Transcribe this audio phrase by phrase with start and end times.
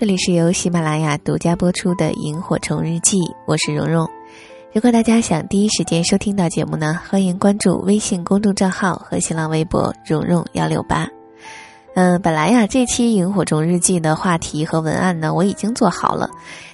[0.00, 4.08] 这里是由喜马拉雅独家播出的《萤火虫日记》，我是蓉蓉。
[4.72, 11.06] 如果大家想第一时间收听到节目呢，欢迎关注微信公众账号和新浪微博“蓉蓉幺六八”。
[11.94, 16.30] 嗯，本来呀，这期《萤火虫日记》的话题和文案呢，我已经做好了，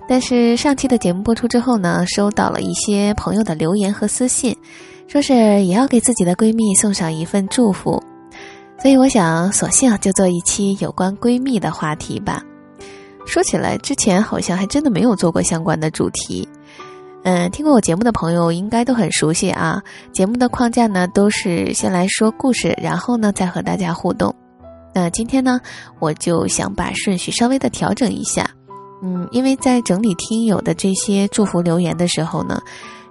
[0.08, 4.56] 但是上期的节目播出之后呢，收到了一些朋友的留言和私信，
[5.08, 8.00] 说是也要给自己的闺蜜送上一份祝福，
[8.80, 12.40] 所以我想，索性就做一期有关闺蜜的话题吧。
[13.26, 16.48] 说起来，之前好像还真的没有做过相关的主题。
[17.24, 19.82] 嗯，听过我节目的朋友应该都很熟悉啊。
[20.12, 24.32] 节目的框架呢，都是先来说故事，然后呢再和大家互动。
[24.94, 25.60] 那今天呢，
[25.98, 28.48] 我就想把顺序稍微的调整一下。
[29.02, 32.60] 嗯，因为在整理听友的这些祝福留言的时候呢，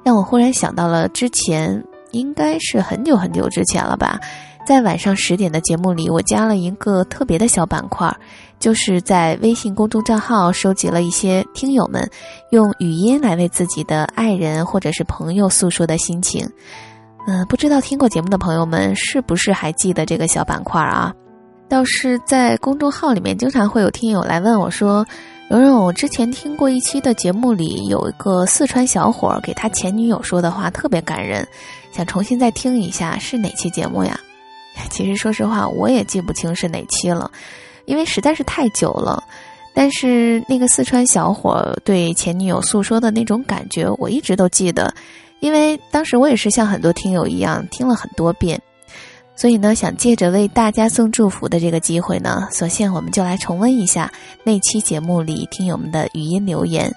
[0.04, 4.20] 让我忽然想到了之前，应该是很久很久之前了吧。
[4.66, 8.12] 在晚上十点的节目里，我加了一个特别的小板块，
[8.60, 12.10] 就是在微信公众账号收集了一些听友们
[12.52, 16.48] 用语音来为自己的爱人或者是朋友诉说的心情。
[17.28, 21.14] 嗯，不知道听过节目的朋友们是不是还记得这个小板块啊？
[21.68, 25.04] 倒是在公众号里面，经常会有听友来问我说
[25.50, 31.48] ：“蓉蓉，我之前听过一期的节目里，有一个四川小伙给他前女友说的话特别感人，
[31.92, 34.20] 想重新再听一下，是哪期节目呀？”
[34.92, 37.32] 其实，说实话，我也记不清是哪期了，
[37.86, 39.24] 因为实在是太久了。
[39.74, 44.94] 但是那个四川小伙对前女友诉说的那种感觉，我一直都记得，
[45.42, 48.62] 因为当时我也是像很多听友一样听了很多遍。
[49.36, 54.10] 所以呢，想借着为大家送祝福的这个机会呢，索性我们就来重温一下
[54.46, 56.90] 那期节目里听友们的语音留言。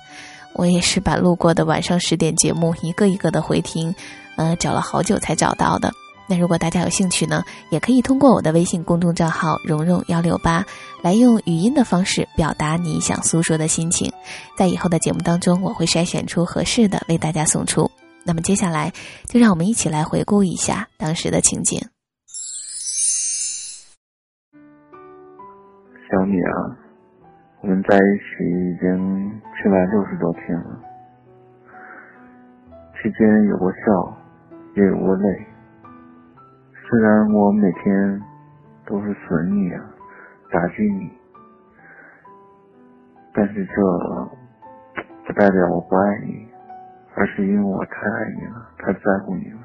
[0.53, 3.93] 我也是把路过的晚上十点节目一个一个的回听，
[4.37, 5.93] 呃，找了好久才找到的。
[6.29, 10.63] 那如果大家有兴趣呢，也可以通过我的微信公众账号“蓉蓉幺六八”
[11.03, 14.13] 来用语音的方式表达你想诉说的心情，
[14.57, 17.91] 在以后的节目当中，我会筛选出合适的为大家送出。
[18.27, 18.93] 那么接下来，
[19.27, 21.81] 就让我们一起来回顾一下当时的情景。
[26.11, 26.77] 小米啊，
[27.63, 30.79] 我们在一起已经七百六十多天了，
[32.97, 34.17] 期间有过笑，
[34.77, 35.48] 也有过泪。
[36.89, 38.23] 虽然我每天
[38.87, 39.85] 都是损你啊，
[40.51, 41.13] 打击你，
[43.35, 43.75] 但是这
[45.27, 46.49] 不代表我不爱你，
[47.15, 49.59] 而是因为我太爱你了，太在乎你了，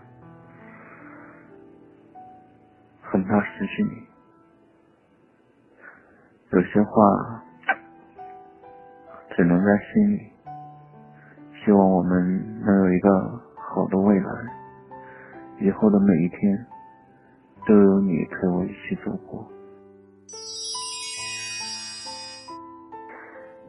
[3.01, 4.05] 很怕失去你。
[6.49, 7.41] 有些话
[9.29, 10.29] 只能在心里。
[11.63, 14.29] 希望我们能有一个好的未来，
[15.61, 16.65] 以后的每一天。
[17.65, 19.47] 都有你陪我一起走过。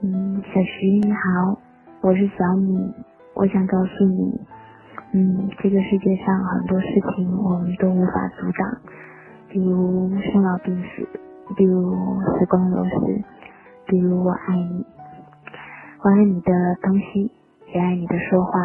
[0.02, 1.58] 嗯，小徐你好，
[2.00, 2.92] 我是小米，
[3.34, 4.40] 我想告诉你，
[5.12, 8.80] 嗯，这个世界上很多事情我们都无法阻挡，
[9.48, 11.08] 比如生老病死，
[11.56, 11.94] 比如
[12.38, 13.24] 时光流逝，
[13.86, 14.84] 比如我爱你，
[16.02, 17.30] 我爱你的东西，
[17.72, 18.58] 也爱你的说话，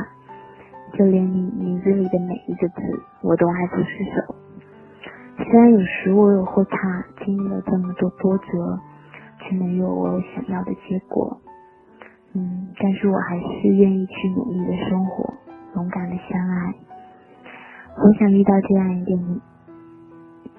[0.97, 2.81] 就连你名字里的每一个字，
[3.21, 3.85] 我都爱不释
[4.15, 4.35] 手。
[5.41, 8.79] 虽然有时我也会怕经历了这么多波折，
[9.39, 11.41] 却没有我想要的结果，
[12.33, 15.33] 嗯，但是我还是愿意去努力的生活，
[15.75, 16.75] 勇敢的相爱。
[17.97, 19.41] 我想遇到这样一个你，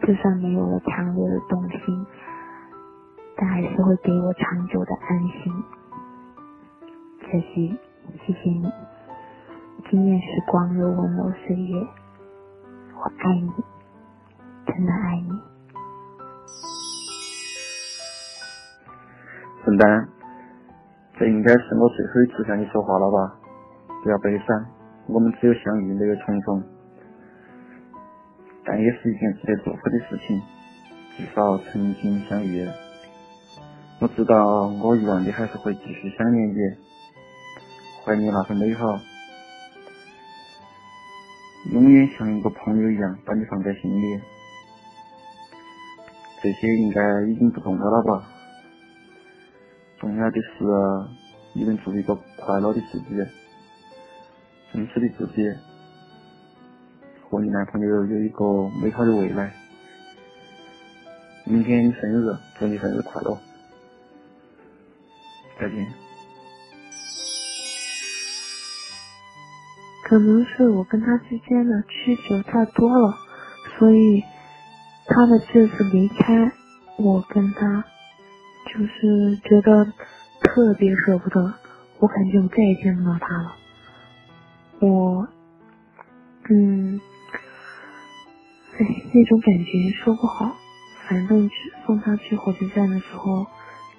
[0.03, 2.07] 就算没有了强烈的动心，
[3.37, 5.53] 但还是会给我长久的安心。
[7.31, 7.69] 小徐，
[8.27, 8.73] 谢谢你，
[9.91, 11.87] 惊艳时光如温柔岁月，
[12.97, 13.51] 我爱你。
[14.81, 15.29] 真的爱你，
[19.63, 20.09] 孙丹。
[21.19, 23.37] 这应该是我最后一次向你说话了吧？
[24.03, 24.67] 不要悲伤，
[25.07, 26.65] 我们只有相遇没有重逢，
[28.65, 30.41] 但也是一件值得祝福的事情，
[31.19, 32.67] 至少曾经相遇。
[34.01, 36.57] 我知道我遗忘的还是会继续想念你，
[38.03, 38.99] 怀念那份美好，
[41.71, 44.19] 永远像一个朋友一样把你放在心里。
[46.43, 48.27] 这些应该已经不重要了吧？
[49.99, 50.65] 重要的是
[51.53, 53.07] 你能做一个快乐的自己，
[54.73, 55.43] 真实的自己，
[57.29, 59.53] 和你男朋友有一个美好的未来。
[61.45, 63.39] 明天你生日，祝你生日快乐！
[65.61, 65.87] 再见。
[70.05, 73.15] 可能是我跟他之间的需求太多了，
[73.79, 74.23] 所以
[75.11, 76.51] 他的这次离开，
[76.97, 77.85] 我跟他
[78.67, 79.85] 就是觉得
[80.41, 81.53] 特别舍不得。
[81.99, 83.57] 我感觉我再也见不到他了。
[84.81, 85.29] 我，
[86.49, 87.01] 嗯，
[88.79, 90.57] 哎，那种感觉说不好。
[91.09, 91.55] 反正去
[91.85, 93.47] 送他去火车站的时候。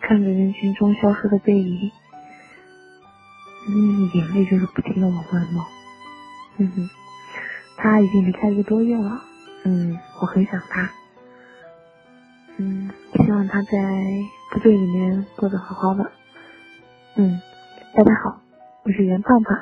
[0.03, 1.91] 看着人群中消失的背影，
[3.69, 5.63] 嗯，眼泪就是不停的往外冒。
[6.57, 6.89] 嗯哼，
[7.77, 9.21] 他已经离开一个多月了。
[9.63, 10.91] 嗯，我很想他。
[12.61, 13.71] 嗯，希望他在
[14.51, 16.11] 部队里面过得好好的。
[17.15, 17.41] 嗯，
[17.95, 18.39] 大家好，
[18.83, 19.57] 我是袁胖胖。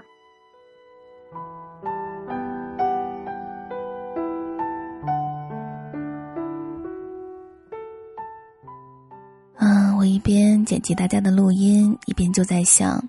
[10.06, 13.02] 一边剪辑大家的录音，一边就在想，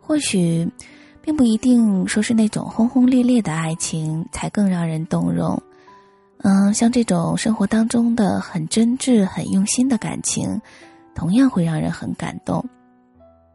[0.00, 0.68] 或许，
[1.22, 5.62] 并不一定说是那种轰轰烈烈的爱情才更让人动容。
[6.42, 10.60] 嗯，像这种生活当中的很真挚、很用心的感情，
[11.14, 12.64] 同样会让人很感动。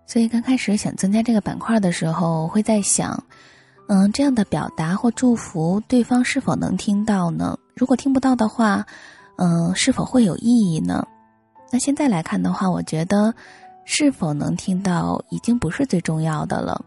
[0.06, 3.24] 所以刚开始想增加这个板块的时候，会在想，
[3.88, 7.58] 嗯，这样的表达或祝福，对方是否能听到呢？
[7.74, 8.86] 如果听不到的话，
[9.38, 11.08] 嗯，是否会有意义呢？
[11.72, 13.34] 那现在来看的话，我觉得
[13.86, 16.84] 是否能听到已经不是最重要的了。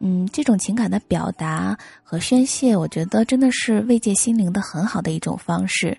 [0.00, 5.96] 嗯，这种情感的表达和宣泄，我觉得真的是慰藉心灵的很好的一种方式。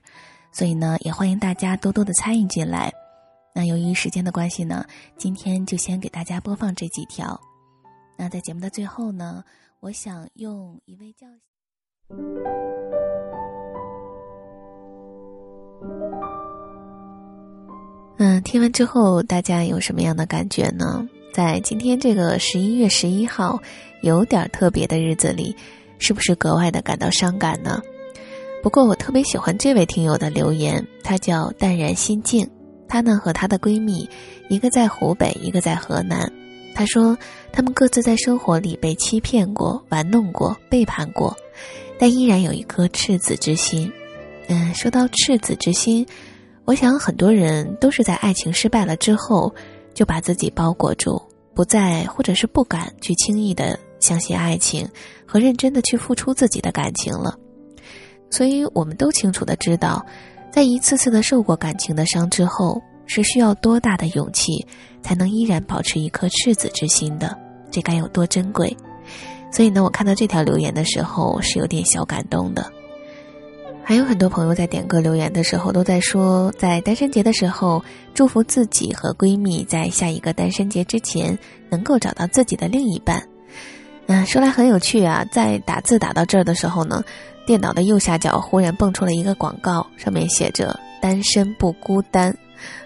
[0.51, 2.91] 所以呢，也欢迎大家多多的参与进来。
[3.53, 4.85] 那由于时间的关系呢，
[5.17, 7.39] 今天就先给大家播放这几条。
[8.17, 9.43] 那在节目的最后呢，
[9.79, 11.27] 我想用一位叫。
[18.19, 21.07] 嗯，听完之后大家有什么样的感觉呢？
[21.33, 23.61] 在今天这个十一月十一号
[24.01, 25.55] 有点特别的日子里，
[25.99, 27.81] 是不是格外的感到伤感呢？
[28.63, 32.49] 不过我特别喜欢这位听友的留言，她叫淡然心境。
[32.87, 34.09] 她呢和她的闺蜜，
[34.49, 36.31] 一个在湖北，一个在河南。
[36.73, 37.17] 她说，
[37.51, 41.35] 她们各自在生活里被欺骗过、玩弄过、背叛过，
[41.99, 43.91] 但依然有一颗赤子之心。
[44.47, 46.05] 嗯，说到赤子之心。
[46.65, 49.53] 我想很多人都是在爱情失败了之后，
[49.97, 51.19] 就把自己包裹住，
[51.55, 54.87] 不再或者是不敢去轻易的相信爱情
[55.25, 57.35] 和认真的去付出自己的感情了。
[58.29, 60.05] 所以，我们都清楚的知道，
[60.51, 64.63] 在一次次的受过感情的伤之后，是需要多大的勇气
[65.01, 67.35] 才能依然保持一颗赤子之心的，
[67.71, 68.77] 这该有多珍贵。
[69.51, 72.71] 所以呢，我看到这条留言的时候是有点小感动的。
[73.87, 77.81] 还有很多朋友在点歌留言的时候都在说，在单身节的时候
[78.13, 81.39] 祝福自己和闺蜜在下一个单身节之前
[81.69, 83.23] 能够找到自己的另一半。
[84.07, 87.01] 嗯，说来很有趣啊，在打字打到这儿的时候呢，
[87.45, 92.37] 电脑的右下角忽然蹦出了一个广告，上面写着“单身不孤单”，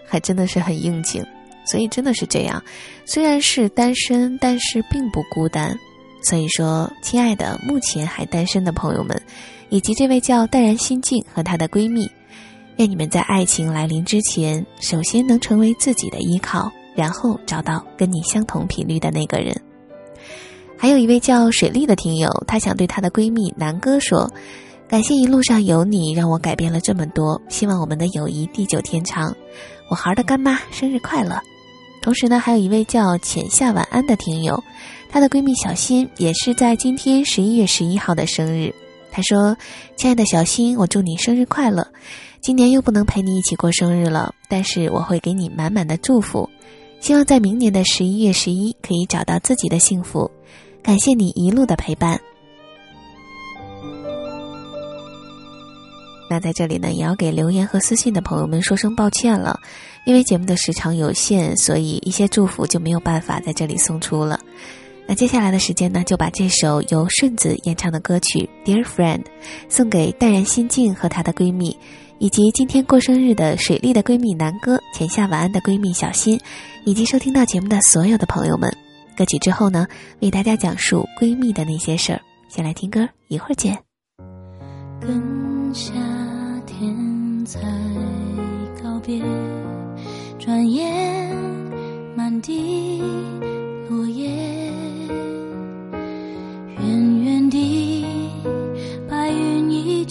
[0.05, 1.25] 还真的是很应景。
[1.65, 2.63] 所以真的是这样，
[3.05, 5.75] 虽然是单身，但是并不孤单。
[6.21, 9.21] 所以说，亲爱的，目前还单身的朋友们。
[9.69, 12.05] 以及这位叫淡然心境和她的闺蜜，
[12.75, 19.55] 愿你们在爱情来临之前，首先能成为自己的依靠，然后找到跟你相同频率的那个人。
[20.77, 24.29] 还有一位叫水丽的听友，她想对她的闺蜜南哥说
[24.89, 27.41] ：“感谢一路上有你，让我改变了这么多。
[27.47, 29.33] 希望我们的友谊地久天长。”
[29.89, 31.41] 我孩儿的干妈生日快乐！
[32.01, 34.61] 同时呢，还有一位叫浅夏晚安的听友，
[35.11, 38.73] 她的闺蜜小新也是在今天十一月十一号的生日。
[39.11, 39.57] 她说
[39.97, 41.85] ：“亲爱的小新，我祝你生日快乐！
[42.39, 46.49] 今年又不能陪你一起过生日了，但是我会给你满满的祝福。
[47.01, 50.31] 希望在明年的十一月十一可以找到自己的幸福。
[50.81, 52.17] 感谢你一路的陪伴。”
[56.29, 59.59] 那在这里呢，也要给留言和私信的朋友们说声抱歉了，
[60.05, 64.39] 因为节目的时长有限，所以一些祝福就没有办法在这里送出了。
[65.07, 69.19] 那接下来的时间呢，就把这首由顺子演唱的歌曲《Dear Friend》
[69.67, 71.77] 送给淡然心境和她的闺蜜，
[72.17, 76.39] 以及今天过生日的水丽的闺蜜南哥、浅夏晚安的闺蜜小新，
[76.85, 78.73] 以及收听到节目的所有的朋友们。
[79.17, 79.85] 歌曲之后呢，
[80.21, 82.21] 为大家讲述闺蜜的那些事儿。
[82.47, 83.77] 先来听歌，一会儿见。
[85.01, 85.91] 跟夏
[86.65, 87.59] 天才
[88.81, 89.21] 告别，
[90.39, 91.35] 转眼
[92.15, 93.01] 满地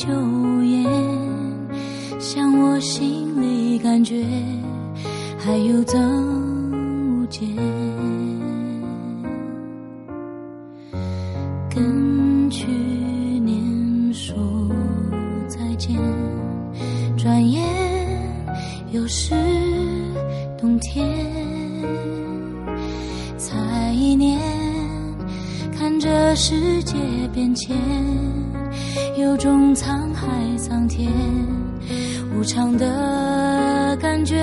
[0.00, 0.08] 秋
[0.62, 0.82] 夜
[2.18, 4.24] 像我心里感觉
[5.38, 7.46] 还有增无减
[11.68, 12.66] 跟去
[13.44, 14.34] 年说
[15.46, 15.94] 再见
[17.14, 17.62] 转眼
[18.92, 19.34] 又是
[20.58, 21.06] 冬天。
[23.36, 24.40] 才一年
[25.76, 26.96] 看着世界
[27.34, 27.76] 变迁。
[29.20, 31.12] 有种沧海桑田
[32.34, 34.36] 无常的感觉。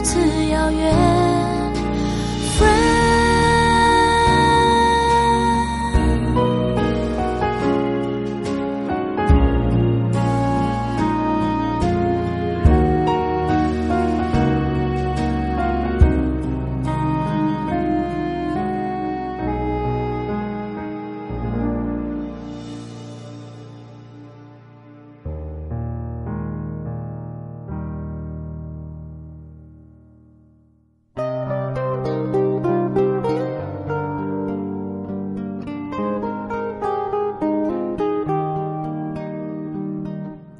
[0.00, 1.29] 如此遥远。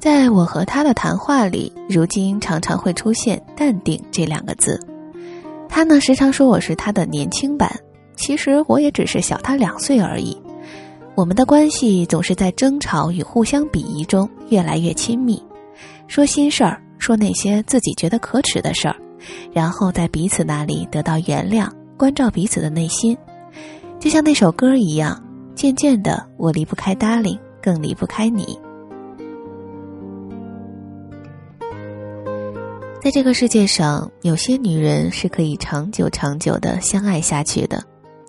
[0.01, 4.79] 在我和他的谈话里，如今常常会出现“淡定”这两个字。
[5.69, 7.71] 他呢，时常说我是他的年轻版，
[8.15, 10.35] 其实我也只是小他两岁而已。
[11.13, 15.39] 我们的关系总是在争吵与互相鄙夷中越来越亲密，
[16.07, 18.95] 说心事儿，说那些自己觉得可耻的事儿，
[19.53, 23.15] 然后在彼此那里得到原谅，关照彼此的内心，
[23.99, 25.23] 就像那首歌一样。
[25.53, 28.57] 渐渐的，我离不开 Darling，更离不开你。
[33.03, 37.83] 在这个世界上，有些女人是可以长久、长久的相爱下去的，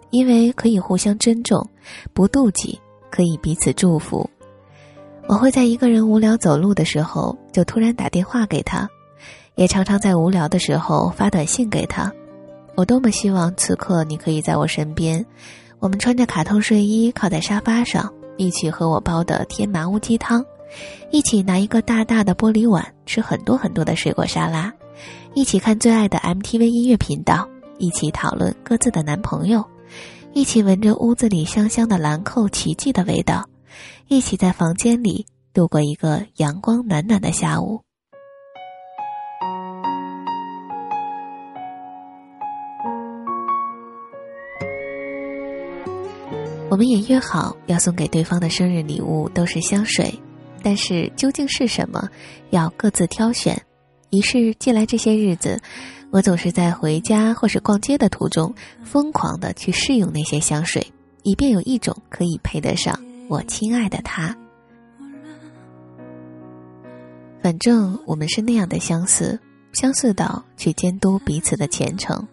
[0.08, 1.68] 因为可以互相珍重，
[2.14, 4.28] 不妒忌，可以彼此祝福。
[5.26, 8.88] 我会在一个人无聊走路的时候，就突然打电话给他，
[9.56, 12.10] 也常常在无聊的时候发短信给他。
[12.74, 15.22] 我多么希望此刻你可以在我身边，
[15.80, 20.42] 我们穿着卡通睡衣靠在沙发上，一起喝我煲的天麻乌鸡汤。
[21.10, 24.72] 一起拿一个大大的玻璃碗吃很多很多的水果沙拉，
[25.34, 27.48] 一起看最爱的 MTV 音乐频道，
[27.78, 29.64] 一起讨论各自的男朋友，
[30.32, 33.48] 一起闻着屋子里香香的兰蔻奇迹的味道，
[34.08, 37.82] 一起在房间里度过一个阳光暖暖的下午。
[46.70, 50.18] 我们也约好要送给对方的生日礼物都是香水，
[50.62, 52.08] 但是究竟是什么，
[52.50, 53.60] 要各自挑选。
[54.10, 55.60] 于是，近来这些日子，
[56.10, 58.54] 我总是在回家或是逛街的途中，
[58.84, 60.86] 疯狂的去试用那些香水，
[61.22, 64.36] 以便有一种可以配得上我亲爱的他。
[67.42, 69.40] 反正我们是那样的相似，
[69.72, 72.28] 相似到去监督彼此的前程。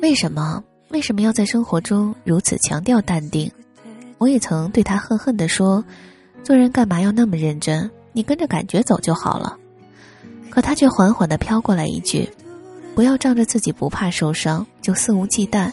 [0.00, 0.62] 为什么？
[0.90, 3.50] 为什么要在生活中如此强调淡定？
[4.18, 5.84] 我也曾对他恨恨地说
[6.46, 7.90] ：“做人干嘛要那么认真？
[8.12, 9.58] 你跟着感觉走就好了。”
[10.48, 12.30] 可他却缓缓地飘过来一句
[12.94, 15.72] ：“不要仗着自己不怕受伤就肆无忌惮。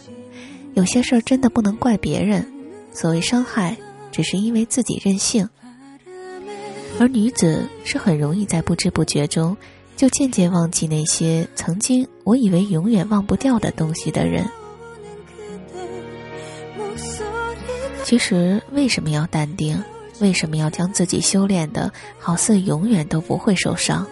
[0.73, 2.43] 有些事儿真的不能怪别人。
[2.91, 3.77] 所谓伤害，
[4.11, 5.47] 只是因为自己任性。
[6.99, 9.55] 而女子是很容易在不知不觉中，
[9.95, 14.49] 就渐渐忘记那些曾经我以为永远忘不掉的东西的人。”
[18.03, 19.79] 其实为什么要淡定？
[20.19, 24.07] 为什么要将自己修炼的好似永远都不会受伤？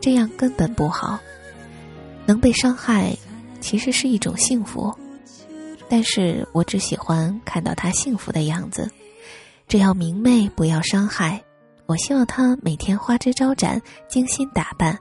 [0.00, 1.18] 这样根本不好。
[2.26, 3.16] 能被伤害，
[3.60, 4.94] 其实是一种幸福。
[5.88, 8.90] 但是我只喜欢看到他幸福的样子。
[9.66, 11.42] 只要明媚，不要伤害。
[11.86, 14.98] 我希望他每天花枝招展，精心打扮，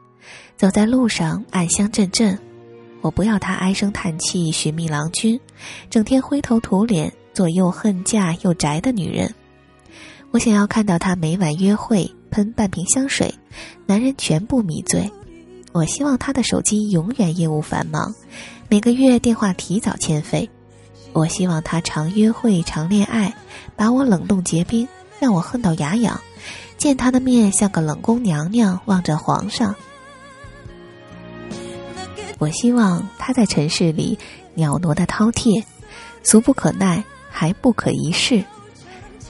[0.56, 2.40] 走在路上暗香阵阵。
[3.02, 5.40] 我不要他唉声叹气，寻觅郎君，
[5.90, 7.14] 整天灰头土脸。
[7.34, 9.32] 做又恨嫁又宅的女人，
[10.32, 13.34] 我想要看到他每晚约会喷半瓶香水，
[13.86, 15.10] 男人全部迷醉。
[15.72, 18.14] 我希望他的手机永远业务繁忙，
[18.70, 20.50] 每个月电话提早欠费。
[21.14, 23.34] 我希望他常约会常恋爱，
[23.76, 24.88] 把我冷冻结冰，
[25.20, 26.20] 让我恨到牙痒。
[26.78, 29.76] 见他的面像个冷宫娘娘望着皇上。
[32.38, 34.20] 我希望他在尘世里
[34.56, 35.64] 袅娜的饕餮，
[36.22, 37.04] 俗不可耐。
[37.30, 38.44] 还不可一世。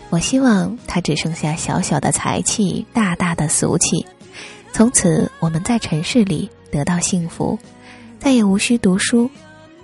[0.09, 4.05] 我希望他只剩下小小的财气，大大的俗气。
[4.71, 7.59] 从此，我们在尘世里得到幸福，
[8.19, 9.29] 再也无需读书，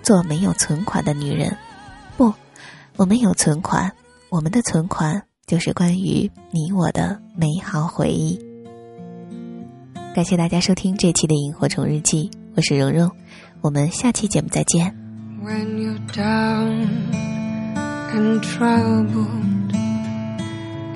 [0.02, 1.56] 做没有存款的女人。
[2.16, 2.32] 不，
[2.96, 3.92] 我们有存款，
[4.30, 8.40] 我们的存款就是关于你我的美好回忆。
[10.14, 13.10] 感谢大家收听这期的《萤火虫日记》，我是蓉蓉，
[13.60, 14.96] 我们下期节目再见
[15.44, 16.86] when you down。
[18.14, 19.53] and troubled,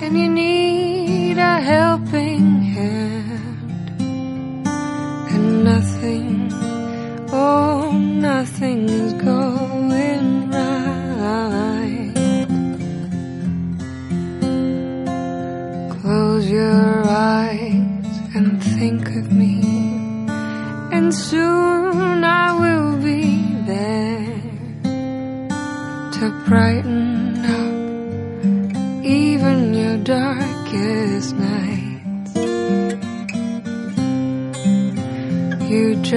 [0.02, 3.90] and you need a helping hand,
[5.32, 6.52] and nothing,
[7.32, 9.57] oh, nothing is going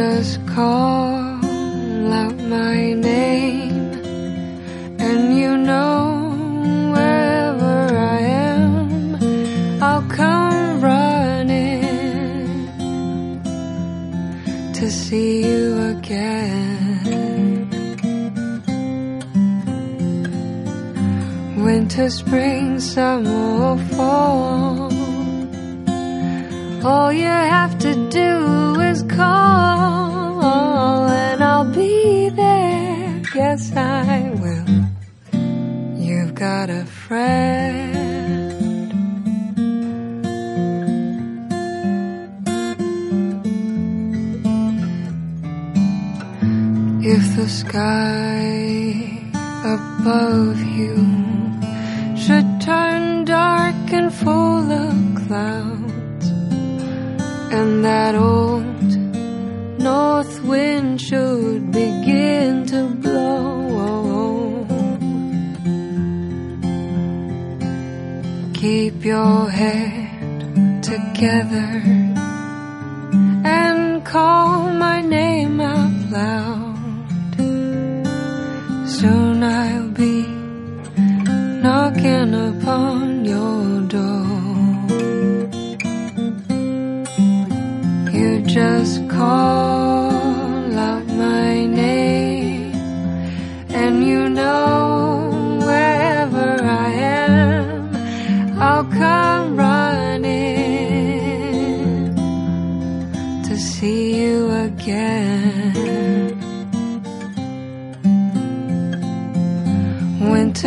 [0.01, 1.45] just call
[2.21, 3.91] out my name,
[5.07, 5.95] and you know
[6.95, 7.77] wherever
[8.15, 8.19] I
[8.53, 8.73] am,
[9.87, 11.83] I'll come running
[14.77, 16.49] to see you again.
[21.67, 24.91] winter, spring, summer, fall.
[26.83, 28.31] All you have to do
[28.89, 29.70] is call,
[33.51, 34.69] Yes, I will.
[35.99, 38.93] You've got a friend.
[47.03, 49.19] If the sky
[49.75, 50.95] above you
[52.15, 56.27] should turn dark and full of clouds,
[57.51, 58.50] and that old
[69.11, 71.71] your head together
[73.59, 77.35] and call my name out loud.
[78.97, 80.17] Soon I'll be
[81.65, 84.27] knocking upon your door.
[88.17, 92.73] You just call out my name,
[93.81, 94.80] and you know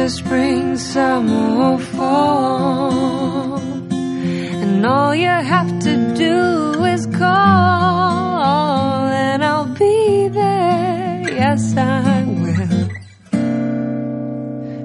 [0.05, 3.59] Winter, spring, summer, or fall.
[3.91, 7.25] And all you have to do is call,
[9.09, 11.23] and I'll be there.
[11.31, 12.89] Yes, I will.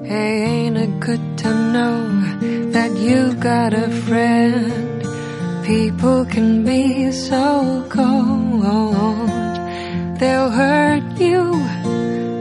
[0.06, 2.00] Hey, ain't it good to know
[2.72, 5.04] that you've got a friend?
[5.66, 9.58] People can be so cold,
[10.18, 11.52] they'll hurt you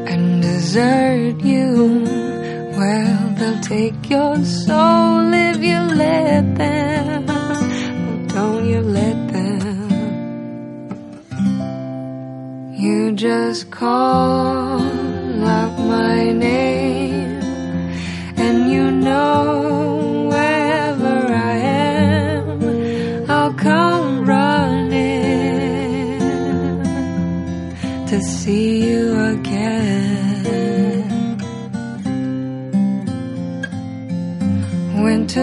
[0.08, 2.19] and desert you.
[3.62, 7.26] Take your soul if you let them.
[8.28, 9.90] Don't you let them.
[12.74, 14.82] You just call
[15.44, 17.42] out my name,
[18.38, 24.90] and you know wherever I am, I'll come running
[28.08, 29.09] to see you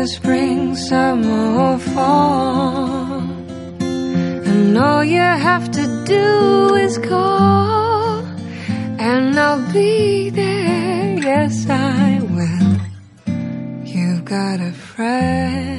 [0.06, 3.20] spring, summer, or fall.
[3.80, 8.24] And all you have to do is call,
[8.98, 11.18] and I'll be there.
[11.18, 12.76] Yes, I will.
[13.84, 15.75] You've got a friend.